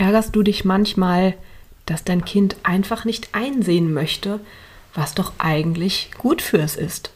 [0.00, 1.34] Ärgerst du dich manchmal,
[1.84, 4.40] dass dein Kind einfach nicht einsehen möchte,
[4.94, 7.10] was doch eigentlich gut für es ist?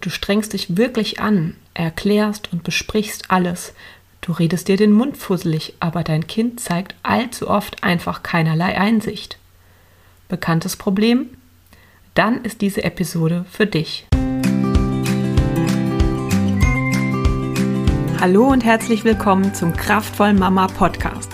[0.00, 3.74] Du strengst dich wirklich an, erklärst und besprichst alles.
[4.20, 9.36] Du redest dir den Mund fusselig, aber dein Kind zeigt allzu oft einfach keinerlei Einsicht.
[10.28, 11.30] Bekanntes Problem?
[12.14, 14.06] Dann ist diese Episode für dich.
[18.20, 21.33] Hallo und herzlich willkommen zum Kraftvoll Mama Podcast.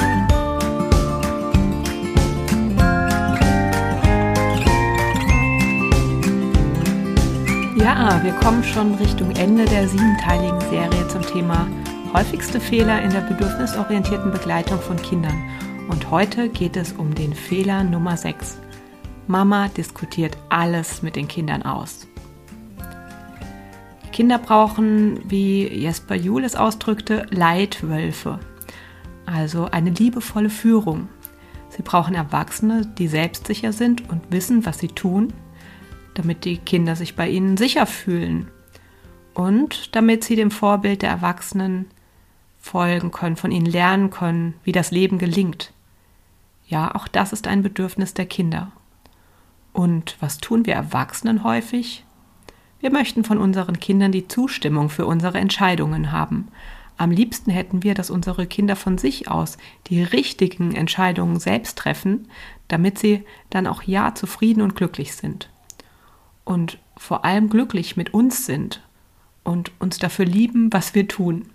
[7.83, 11.65] Ja, wir kommen schon Richtung Ende der siebenteiligen Serie zum Thema
[12.13, 15.33] häufigste Fehler in der bedürfnisorientierten Begleitung von Kindern.
[15.89, 18.59] Und heute geht es um den Fehler Nummer 6.
[19.25, 22.07] Mama diskutiert alles mit den Kindern aus.
[24.11, 28.37] Kinder brauchen, wie Jesper Juhl es ausdrückte, Leitwölfe,
[29.25, 31.09] also eine liebevolle Führung.
[31.69, 35.33] Sie brauchen Erwachsene, die selbstsicher sind und wissen, was sie tun
[36.21, 38.47] damit die Kinder sich bei ihnen sicher fühlen
[39.33, 41.87] und damit sie dem Vorbild der Erwachsenen
[42.59, 45.73] folgen können, von ihnen lernen können, wie das Leben gelingt.
[46.67, 48.71] Ja, auch das ist ein Bedürfnis der Kinder.
[49.73, 52.05] Und was tun wir Erwachsenen häufig?
[52.79, 56.49] Wir möchten von unseren Kindern die Zustimmung für unsere Entscheidungen haben.
[56.97, 62.27] Am liebsten hätten wir, dass unsere Kinder von sich aus die richtigen Entscheidungen selbst treffen,
[62.67, 65.49] damit sie dann auch ja zufrieden und glücklich sind
[66.51, 68.81] und vor allem glücklich mit uns sind
[69.43, 71.49] und uns dafür lieben, was wir tun.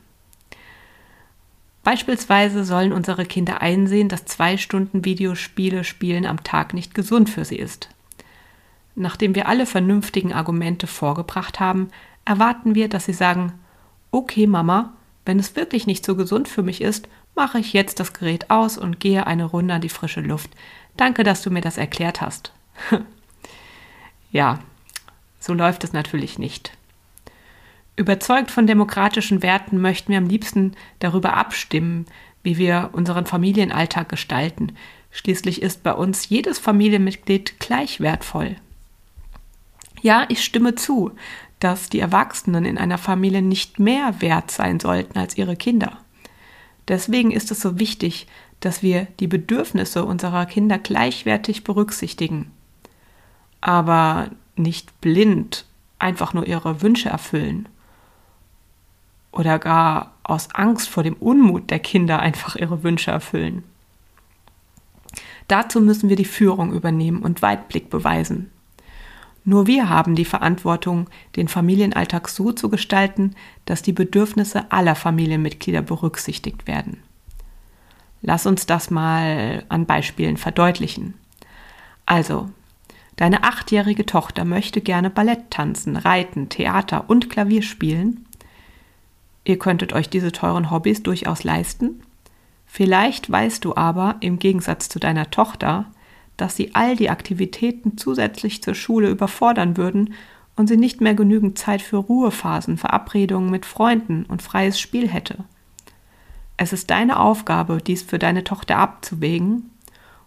[1.85, 7.45] Beispielsweise sollen unsere Kinder einsehen, dass zwei Stunden Videospiele spielen am Tag nicht gesund für
[7.45, 7.91] sie ist.
[8.95, 11.91] Nachdem wir alle vernünftigen Argumente vorgebracht haben,
[12.25, 13.53] erwarten wir, dass sie sagen,
[14.11, 14.95] okay Mama,
[15.27, 18.79] wenn es wirklich nicht so gesund für mich ist, mache ich jetzt das Gerät aus
[18.79, 20.51] und gehe eine Runde an die frische Luft.
[20.97, 22.53] Danke, dass du mir das erklärt hast.
[24.33, 24.59] ja,
[25.47, 26.73] so läuft es natürlich nicht.
[27.95, 32.05] Überzeugt von demokratischen Werten möchten wir am liebsten darüber abstimmen,
[32.43, 34.77] wie wir unseren Familienalltag gestalten.
[35.11, 38.57] Schließlich ist bei uns jedes Familienmitglied gleich wertvoll.
[40.03, 41.13] Ja, ich stimme zu,
[41.59, 45.97] dass die Erwachsenen in einer Familie nicht mehr wert sein sollten als ihre Kinder.
[46.89, 48.27] Deswegen ist es so wichtig,
[48.61, 52.51] dass wir die Bedürfnisse unserer Kinder gleichwertig berücksichtigen.
[53.61, 55.67] Aber nicht blind
[55.99, 57.69] einfach nur ihre Wünsche erfüllen
[59.33, 63.65] oder gar aus Angst vor dem Unmut der Kinder einfach ihre Wünsche erfüllen.
[65.49, 68.51] Dazu müssen wir die Führung übernehmen und Weitblick beweisen.
[69.45, 75.83] Nur wir haben die Verantwortung, den Familienalltag so zu gestalten, dass die Bedürfnisse aller Familienmitglieder
[75.83, 77.01] berücksichtigt werden.
[78.23, 81.15] Lass uns das mal an Beispielen verdeutlichen.
[82.07, 82.51] Also,
[83.17, 88.27] Deine achtjährige Tochter möchte gerne Ballett tanzen, reiten, Theater und Klavier spielen.
[89.45, 92.03] Ihr könntet euch diese teuren Hobbys durchaus leisten.
[92.67, 95.87] Vielleicht weißt du aber, im Gegensatz zu deiner Tochter,
[96.37, 100.13] dass sie all die Aktivitäten zusätzlich zur Schule überfordern würden
[100.57, 105.45] und sie nicht mehr genügend Zeit für Ruhephasen, Verabredungen mit Freunden und freies Spiel hätte.
[106.59, 109.71] Es ist deine Aufgabe, dies für deine Tochter abzuwägen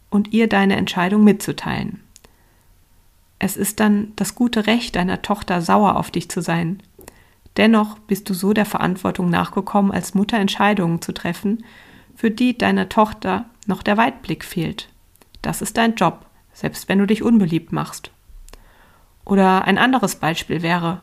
[0.10, 2.02] und ihr deine Entscheidung mitzuteilen.
[3.40, 6.84] Es ist dann das gute Recht deiner Tochter sauer auf dich zu sein.
[7.56, 11.64] Dennoch bist du so der Verantwortung nachgekommen, als Mutter Entscheidungen zu treffen,
[12.16, 14.90] für die deiner Tochter noch der Weitblick fehlt.
[15.42, 18.12] Das ist dein Job, selbst wenn du dich unbeliebt machst.
[19.24, 21.02] Oder ein anderes Beispiel wäre,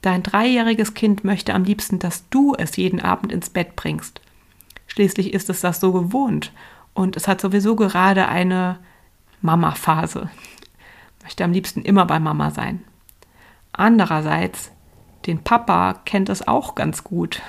[0.00, 4.20] dein dreijähriges Kind möchte am liebsten, dass du es jeden Abend ins Bett bringst.
[4.86, 6.52] Schließlich ist es das so gewohnt
[6.92, 8.78] und es hat sowieso gerade eine
[9.40, 10.30] Mama-Phase
[11.24, 12.84] möchte am liebsten immer bei Mama sein.
[13.72, 14.70] Andererseits,
[15.26, 17.42] den Papa kennt es auch ganz gut.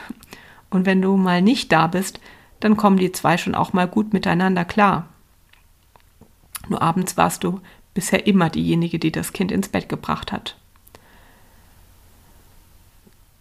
[0.71, 2.19] Und wenn du mal nicht da bist,
[2.61, 5.07] dann kommen die zwei schon auch mal gut miteinander klar.
[6.67, 7.59] Nur abends warst du
[7.93, 10.57] bisher immer diejenige, die das Kind ins Bett gebracht hat.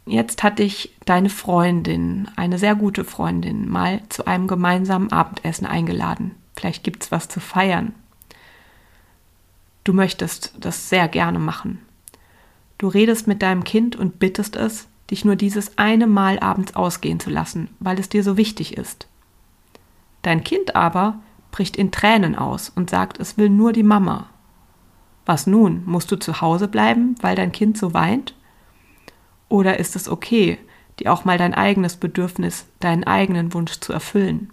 [0.04, 6.32] Jetzt hat dich deine Freundin, eine sehr gute Freundin, mal zu einem gemeinsamen Abendessen eingeladen.
[6.56, 7.94] Vielleicht gibt es was zu feiern.
[9.84, 11.80] Du möchtest das sehr gerne machen.
[12.78, 17.20] Du redest mit deinem Kind und bittest es, dich nur dieses eine Mal abends ausgehen
[17.20, 19.06] zu lassen, weil es dir so wichtig ist.
[20.22, 21.20] Dein Kind aber
[21.50, 24.30] bricht in Tränen aus und sagt, es will nur die Mama.
[25.26, 25.82] Was nun?
[25.86, 28.34] Musst du zu Hause bleiben, weil dein Kind so weint?
[29.48, 30.58] Oder ist es okay,
[30.98, 34.50] dir auch mal dein eigenes Bedürfnis, deinen eigenen Wunsch zu erfüllen?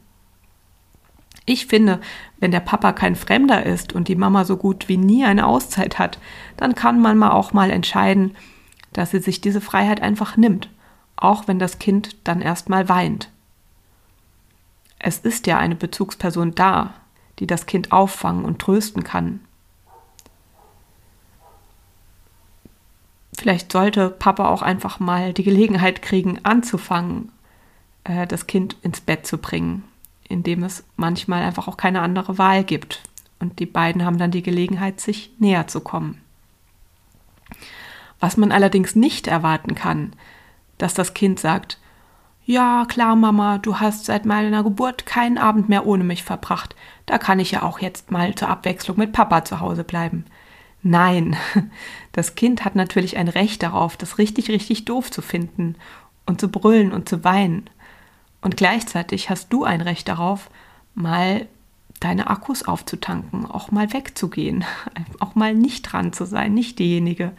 [1.45, 1.99] Ich finde,
[2.39, 5.97] wenn der Papa kein Fremder ist und die Mama so gut wie nie eine Auszeit
[5.99, 6.19] hat,
[6.57, 8.35] dann kann man mal auch mal entscheiden,
[8.93, 10.69] dass sie sich diese Freiheit einfach nimmt,
[11.15, 13.29] auch wenn das Kind dann erstmal weint.
[14.99, 16.93] Es ist ja eine Bezugsperson da,
[17.39, 19.39] die das Kind auffangen und trösten kann.
[23.35, 27.31] Vielleicht sollte Papa auch einfach mal die Gelegenheit kriegen, anzufangen,
[28.03, 29.83] äh, das Kind ins Bett zu bringen,
[30.31, 33.01] indem es manchmal einfach auch keine andere Wahl gibt.
[33.39, 36.21] Und die beiden haben dann die Gelegenheit, sich näher zu kommen.
[38.19, 40.13] Was man allerdings nicht erwarten kann,
[40.77, 41.79] dass das Kind sagt,
[42.45, 46.75] ja, klar, Mama, du hast seit meiner Geburt keinen Abend mehr ohne mich verbracht.
[47.05, 50.25] Da kann ich ja auch jetzt mal zur Abwechslung mit Papa zu Hause bleiben.
[50.83, 51.37] Nein,
[52.11, 55.75] das Kind hat natürlich ein Recht darauf, das richtig, richtig doof zu finden
[56.25, 57.69] und zu brüllen und zu weinen.
[58.41, 60.49] Und gleichzeitig hast du ein Recht darauf,
[60.95, 61.47] mal
[61.99, 64.65] deine Akkus aufzutanken, auch mal wegzugehen,
[65.19, 67.31] auch mal nicht dran zu sein, nicht diejenige,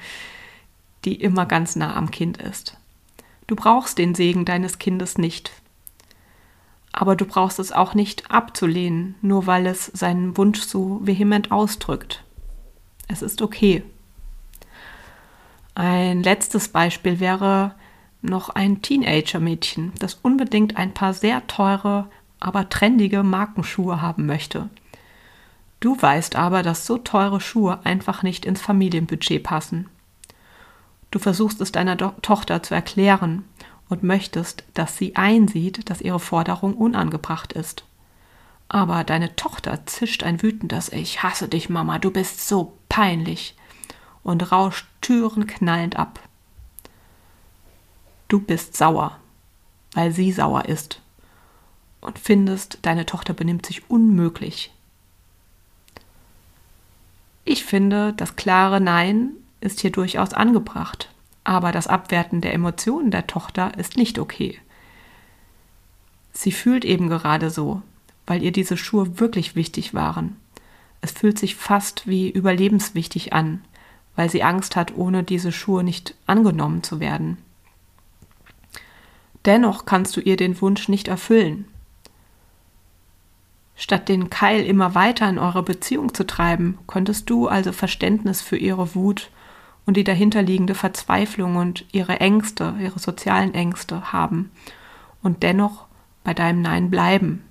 [1.05, 2.77] die immer ganz nah am Kind ist.
[3.49, 5.53] Du brauchst den Segen deines Kindes nicht.
[6.93, 12.23] Aber du brauchst es auch nicht abzulehnen, nur weil es seinen Wunsch so vehement ausdrückt.
[13.09, 13.83] Es ist okay.
[15.75, 17.75] Ein letztes Beispiel wäre
[18.23, 22.09] noch ein Teenager-Mädchen, das unbedingt ein paar sehr teure,
[22.41, 24.71] aber trendige Markenschuhe haben möchte.
[25.81, 29.89] Du weißt aber, dass so teure Schuhe einfach nicht ins Familienbudget passen.
[31.11, 33.45] Du versuchst es deiner Do Tochter zu erklären
[33.89, 37.85] und möchtest, dass sie einsieht, dass ihre Forderung unangebracht ist.
[38.69, 43.55] Aber deine Tochter zischt ein wütendes Ich hasse dich, Mama, du bist so peinlich
[44.23, 46.21] und rauscht Türen knallend ab.
[48.33, 49.19] Du bist sauer,
[49.93, 51.03] weil sie sauer ist
[52.01, 54.73] und findest, deine Tochter benimmt sich unmöglich.
[57.45, 61.11] Ich finde, das klare Nein ist hier durchaus angebracht,
[61.45, 64.59] aber das Abwerten der Emotionen der Tochter ist nicht okay.
[66.33, 67.83] Sie fühlt eben gerade so,
[68.27, 70.37] weil ihr diese Schuhe wirklich wichtig waren.
[71.03, 73.63] Es fühlt sich fast wie überlebenswichtig an,
[74.17, 77.37] weil sie Angst hat, ohne diese Schuhe nicht angenommen zu werden.
[79.45, 81.67] Dennoch kannst du ihr den Wunsch nicht erfüllen.
[83.75, 88.57] Statt den Keil immer weiter in eure Beziehung zu treiben, könntest du also Verständnis für
[88.57, 89.31] ihre Wut
[89.87, 94.53] und die dahinterliegende Verzweiflung und ihre Ängste, ihre sozialen Ängste haben
[95.23, 95.87] und dennoch
[96.23, 97.43] bei deinem Nein bleiben,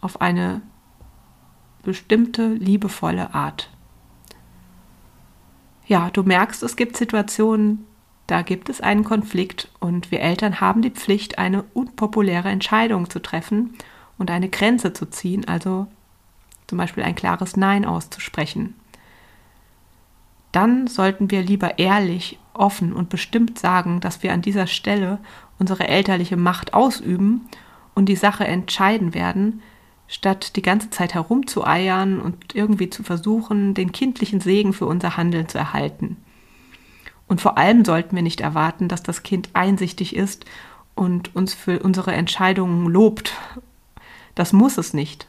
[0.00, 0.60] auf eine
[1.82, 3.70] bestimmte liebevolle Art.
[5.86, 7.86] Ja, du merkst, es gibt Situationen,
[8.26, 13.20] da gibt es einen Konflikt und wir Eltern haben die Pflicht, eine unpopuläre Entscheidung zu
[13.20, 13.74] treffen
[14.16, 15.86] und eine Grenze zu ziehen, also
[16.66, 18.74] zum Beispiel ein klares Nein auszusprechen.
[20.52, 25.18] Dann sollten wir lieber ehrlich, offen und bestimmt sagen, dass wir an dieser Stelle
[25.58, 27.48] unsere elterliche Macht ausüben
[27.94, 29.60] und die Sache entscheiden werden,
[30.06, 35.48] statt die ganze Zeit herumzueiern und irgendwie zu versuchen, den kindlichen Segen für unser Handeln
[35.48, 36.16] zu erhalten.
[37.26, 40.44] Und vor allem sollten wir nicht erwarten, dass das Kind einsichtig ist
[40.94, 43.32] und uns für unsere Entscheidungen lobt.
[44.34, 45.26] Das muss es nicht.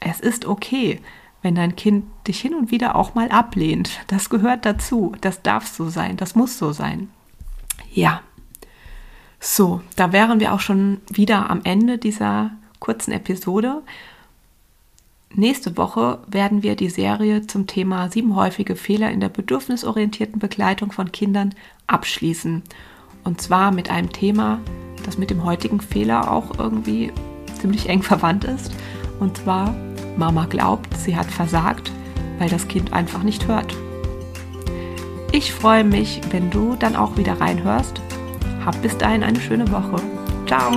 [0.00, 1.00] Es ist okay,
[1.42, 4.00] wenn dein Kind dich hin und wieder auch mal ablehnt.
[4.06, 5.14] Das gehört dazu.
[5.20, 6.16] Das darf so sein.
[6.16, 7.08] Das muss so sein.
[7.92, 8.22] Ja.
[9.40, 13.82] So, da wären wir auch schon wieder am Ende dieser kurzen Episode.
[15.36, 20.92] Nächste Woche werden wir die Serie zum Thema sieben häufige Fehler in der bedürfnisorientierten Begleitung
[20.92, 21.56] von Kindern
[21.88, 22.62] abschließen.
[23.24, 24.60] Und zwar mit einem Thema,
[25.04, 27.12] das mit dem heutigen Fehler auch irgendwie
[27.60, 28.70] ziemlich eng verwandt ist.
[29.18, 29.74] Und zwar,
[30.16, 31.90] Mama glaubt, sie hat versagt,
[32.38, 33.74] weil das Kind einfach nicht hört.
[35.32, 38.00] Ich freue mich, wenn du dann auch wieder reinhörst.
[38.64, 39.96] Hab bis dahin eine schöne Woche.
[40.46, 40.72] Ciao!